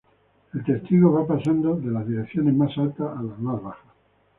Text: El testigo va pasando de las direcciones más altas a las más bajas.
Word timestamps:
El 0.55 0.63
testigo 0.63 1.11
va 1.13 1.27
pasando 1.27 1.75
de 1.75 1.91
las 1.91 2.07
direcciones 2.07 2.55
más 2.55 2.75
altas 2.75 3.15
a 3.15 3.21
las 3.21 3.37
más 3.37 3.61
bajas. 3.61 3.85